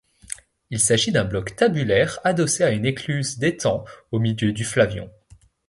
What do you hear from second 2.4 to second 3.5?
à une écluse